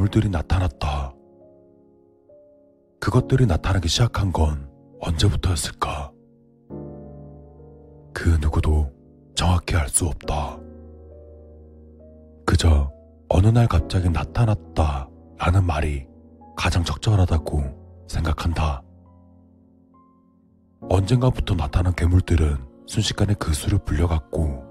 [0.00, 1.12] 괴물들이 나타났다.
[3.00, 6.10] 그것들이 나타나기 시작한 건 언제부터였을까?
[8.14, 8.90] 그 누구도
[9.34, 10.58] 정확히 알 수 없다.
[12.46, 12.90] 그저
[13.28, 16.06] 어느 날 갑자기 나타났다 라는 말이
[16.56, 18.82] 가장 적절하다고 생각한다.
[20.88, 24.64] 언젠가부터 나타난 괴물들은 순식간에 그 수를 불려갔고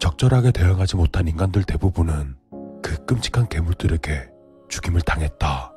[0.00, 2.36] 적절하게 대응하지 못한 인간들 대부분은
[2.82, 4.33] 그 끔찍한 괴물들에게
[4.74, 5.72] 죽임을 당했다.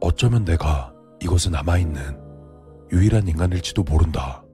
[0.00, 2.22] 어쩌면 내가 이곳에 남아있는
[2.92, 4.44] 유일한 인간일지도 모른다.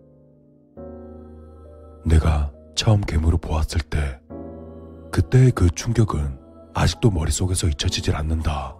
[2.06, 4.18] 내가 처음 괴물을 보았을 때
[5.12, 6.40] 그때의 그 충격은
[6.72, 8.74] 아직도 머릿속에서 잊혀지질 않는다.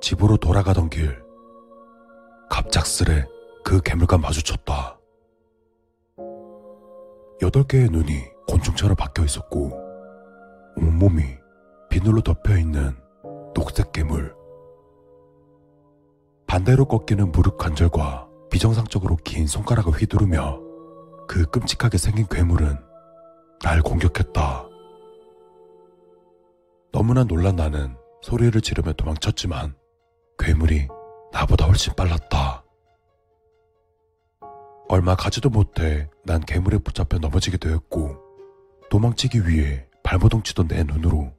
[0.00, 1.22] 집으로 돌아가던 길,
[2.48, 3.26] 갑작스레
[3.64, 4.98] 그 괴물과 마주쳤다.
[7.42, 9.85] 여덟 개의 눈이 곤충처럼 박혀 있었고,
[10.76, 11.22] 온몸이
[11.88, 12.94] 비늘로 덮여 있는
[13.54, 14.34] 녹색 괴물.
[16.46, 20.60] 반대로 꺾이는 무릎 관절과 비정상적으로 긴 손가락을 휘두르며
[21.26, 22.78] 그 끔찍하게 생긴 괴물은
[23.62, 24.68] 날 공격했다.
[26.92, 29.74] 너무나 놀란 나는 소리를 지르며 도망쳤지만
[30.38, 30.88] 괴물이
[31.32, 32.64] 나보다 훨씬 빨랐다.
[34.88, 38.16] 얼마 가지도 못해 난 괴물에 붙잡혀 넘어지게 되었고
[38.88, 41.34] 도망치기 위해 발버둥 치던 내 눈으로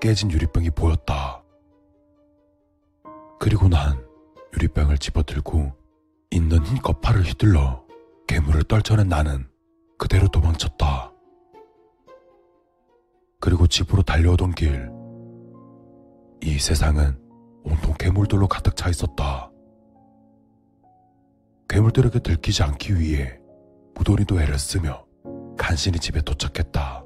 [0.00, 1.44] 깨진 유리병이 보였다.
[3.38, 4.04] 그리고 난
[4.52, 5.72] 유리병을 집어들고
[6.32, 7.84] 있는 흰 거파를 휘둘러
[8.26, 9.48] 괴물을 떨쳐낸 나는
[9.96, 11.12] 그대로 도망쳤다.
[13.38, 14.90] 그리고 집으로 달려오던 길.
[16.42, 17.16] 이 세상은
[17.62, 19.52] 온통 괴물들로 가득 차 있었다.
[21.68, 23.38] 괴물들에게 들키지 않기 위해
[23.94, 25.06] 무도리도 애를 쓰며
[25.56, 27.04] 간신히 집에 도착했다.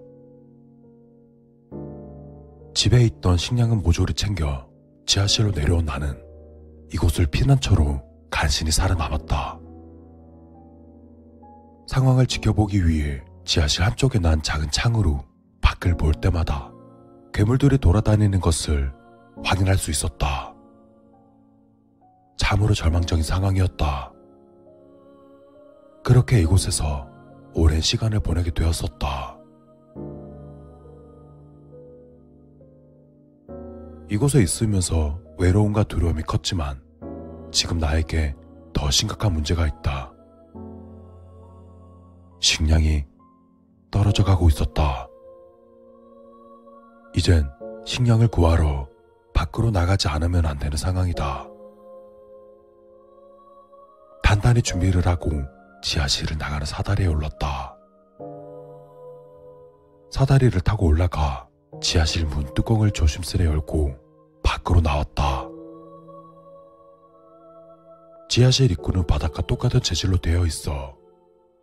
[2.75, 4.69] 집에 있던 식량은 모조리 챙겨
[5.07, 6.21] 지하실로 내려온 나는
[6.93, 9.61] 이곳을 피난처로 간신히 살아남았다.
[11.87, 15.25] 상황을 지켜보기 위해 지하실 한쪽에 난 작은 창으로
[15.61, 16.73] 밖을 볼 때마다
[17.33, 18.93] 괴물들이 돌아다니는 것을
[19.45, 20.53] 확인할 수 있었다.
[22.37, 24.13] 참으로 절망적인 상황이었다.
[26.03, 27.09] 그렇게 이곳에서
[27.55, 29.39] 오랜 시간을 보내게 되었었다.
[34.09, 36.83] 이곳에 있으면서 외로움과 두려움이 컸지만
[37.51, 38.35] 지금 나에게
[38.73, 40.13] 더 심각한 문제가 있다.
[42.41, 43.07] 식량이
[43.91, 45.09] 떨어져 가고 있었다.
[47.15, 47.49] 이젠
[47.87, 48.89] 식량을 구하러
[49.33, 51.49] 밖으로 나가지 않으면 안 되는 상황이다.
[54.23, 55.31] 단단히 준비를 하고
[55.83, 57.77] 지하실을 나가는 사다리에 올랐다.
[60.11, 61.49] 사다리를 타고 올라가
[61.81, 63.97] 지하실 문 뚜껑을 조심스레 열고
[64.43, 65.49] 밖으로 나왔다.
[68.29, 70.97] 지하실 입구는 바닥과 똑같은 재질로 되어 있어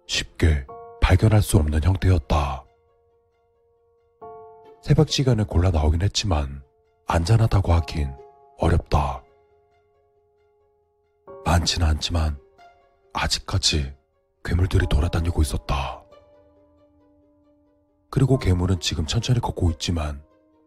[0.08, 0.66] 쉽게
[1.02, 2.66] 발견할 수 없는 형태였다.
[4.82, 6.64] 새벽 시간에 골라 나오긴 했지만
[7.08, 8.14] 안전하다고 하긴
[8.58, 9.24] 어렵다.
[11.44, 12.38] 많지는 않지만
[13.14, 13.94] 아직까지
[14.44, 15.91] 괴물들이 돌아다니고 있었다.
[18.12, 20.22] 그리고 괴물은 지금 천천히 걷고 있지만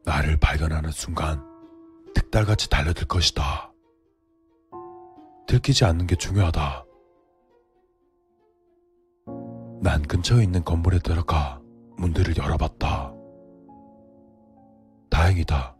[0.06, 1.44] 나를 발견하는 순간
[2.14, 3.70] 득달같이 달려들 것이다.
[5.46, 6.86] 들키지 않는 게 중요하다.
[9.82, 11.60] 난 근처에 있는 건물에 들어가
[11.98, 13.12] 문들을 열어봤다.
[15.10, 15.76] 다행이다.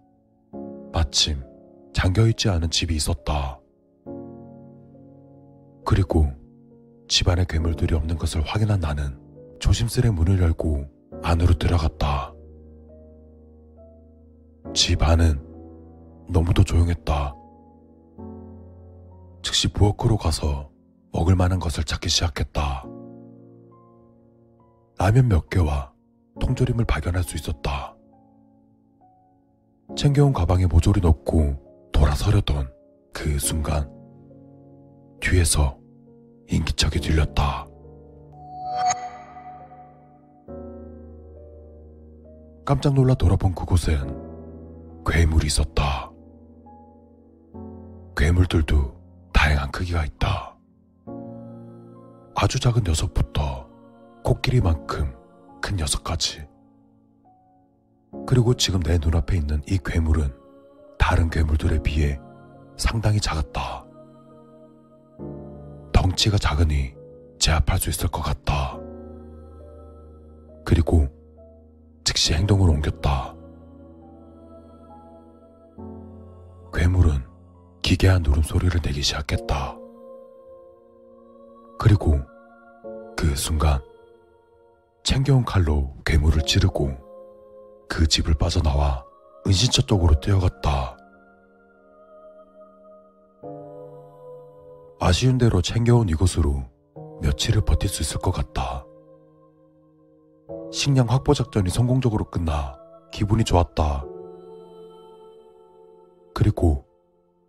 [0.92, 1.42] 마침
[1.94, 3.58] 잠겨있지 않은 집이 있었다.
[5.86, 6.30] 그리고
[7.08, 9.18] 집안에 괴물들이 없는 것을 확인한 나는
[9.60, 12.32] 조심스레 문을 열고 안으로 들어갔다.
[14.74, 15.40] 집 안은
[16.30, 17.34] 너무도 조용했다.
[19.42, 20.70] 즉시 부엌으로 가서
[21.12, 22.84] 먹을 만한 것을 찾기 시작했다.
[24.98, 25.92] 라면 몇 개와
[26.40, 27.94] 통조림을 발견할 수 있었다.
[29.96, 32.72] 챙겨온 가방에 모조리 넣고 돌아서려던
[33.12, 33.90] 그 순간
[35.20, 35.78] 뒤에서
[36.48, 37.66] 인기척이 들렸다.
[42.64, 46.10] 깜짝 놀라 돌아본 그곳엔 괴물이 있었다.
[48.16, 48.94] 괴물들도
[49.34, 50.56] 다양한 크기가 있다.
[52.34, 53.68] 아주 작은 녀석부터
[54.24, 55.14] 코끼리만큼
[55.60, 56.46] 큰 녀석까지.
[58.26, 60.34] 그리고 지금 내 눈앞에 있는 이 괴물은
[60.98, 62.18] 다른 괴물들에 비해
[62.78, 63.84] 상당히 작았다.
[65.92, 66.94] 덩치가 작으니
[67.38, 68.78] 제압할 수 있을 것 같다.
[70.64, 71.08] 그리고
[72.04, 73.34] 즉시 행동으로 옮겼다.
[76.72, 77.24] 괴물은
[77.82, 79.78] 기괴한 울음소리를 내기 시작했다.
[81.78, 82.20] 그리고
[83.16, 83.80] 그 순간
[85.02, 86.90] 챙겨온 칼로 괴물을 찌르고
[87.88, 89.04] 그 집을 빠져나와
[89.46, 90.96] 은신처 쪽으로 뛰어갔다.
[95.00, 96.64] 아쉬운 대로 챙겨온 이곳으로
[97.20, 98.84] 며칠을 버틸 수 있을 것 같다.
[100.72, 102.76] 식량 확보 작전이 성공적으로 끝나
[103.12, 104.04] 기분이 좋았다.
[106.34, 106.84] 그리고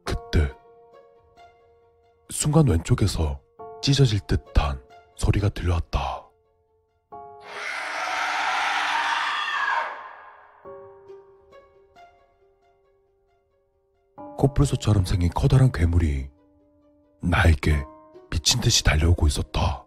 [0.03, 0.51] 그때
[2.29, 3.39] 순간 왼쪽에서
[3.81, 4.81] 찢어질 듯한
[5.15, 6.29] 소리가 들려왔다.
[14.37, 16.29] 코뿔소처럼 생긴 커다란 괴물이
[17.21, 17.83] 나에게
[18.29, 19.84] 미친 듯이 달려오고 있었다.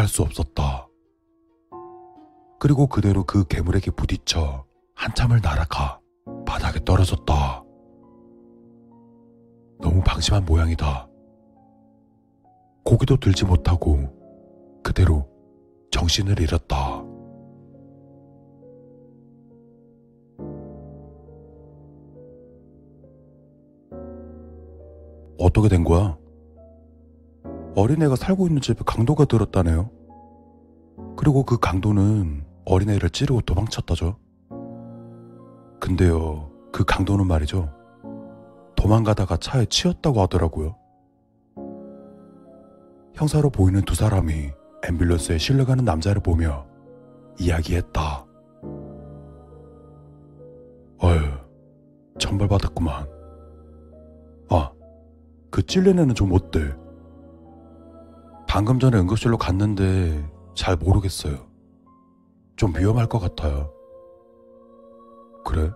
[0.00, 0.88] 피할 수 없었다.
[2.58, 4.64] 그리고 그대로 그 괴물에게 부딪혀
[4.94, 6.00] 한참을 날아가
[6.46, 7.64] 바닥에 떨어졌다.
[9.80, 11.06] 너무 방심한 모양이다.
[12.84, 14.08] 고기도 들지 못하고
[14.82, 15.28] 그대로
[15.90, 17.04] 정신을 잃었다.
[25.38, 26.19] 어떻게 된 거야?
[27.80, 29.90] 어린애가 살고 있는 집에 강도가 들었다네요.
[31.16, 34.16] 그리고 그 강도는 어린애를 찌르고 도망쳤다죠.
[35.80, 37.72] 근데요, 그 강도는 말이죠.
[38.76, 40.76] 도망가다가 차에 치였다고 하더라고요.
[43.14, 44.50] 형사로 보이는 두 사람이
[44.82, 46.66] 앰뷸런스에 실려가는 남자를 보며
[47.38, 48.26] 이야기했다.
[51.02, 51.20] 어휴,
[52.18, 53.08] 천벌받았구만.
[54.50, 54.70] 아,
[55.50, 56.79] 그 찔린 애는 좀 어때?
[58.50, 61.46] 방금 전에 응급실로 갔는데 잘 모르겠어요.
[62.56, 63.72] 좀 위험할 것 같아요.
[65.44, 65.70] 그래?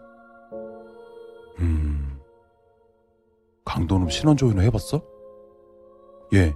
[1.60, 2.18] 음.
[3.64, 5.00] 강도놈 신원조회는 해봤어?
[6.32, 6.52] 예.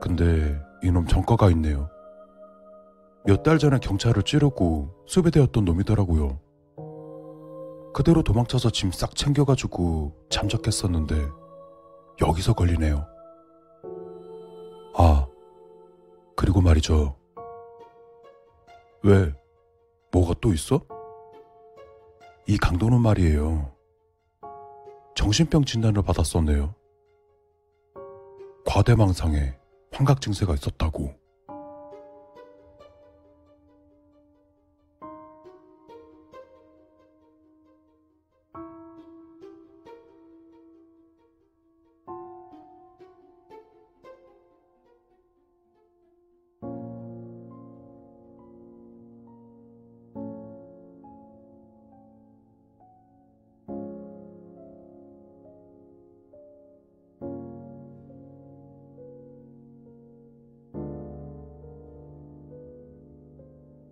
[0.00, 1.90] 근데 이놈 전과가 있네요.
[3.26, 6.40] 몇 달 전에 경찰을 찌르고 수배되었던 놈이더라고요.
[7.92, 11.28] 그대로 도망쳐서 짐 싹 챙겨가지고 잠적했었는데
[12.22, 13.04] 여기서 걸리네요.
[16.58, 17.16] 그리고 말이죠.
[19.04, 19.32] 왜?
[20.10, 20.80] 뭐가 또 있어?
[22.48, 23.72] 이 강도는 말이에요.
[25.14, 26.74] 정신병 진단을 받았었네요.
[28.66, 29.54] 과대망상에
[29.92, 31.14] 환각 증세가 있었다고.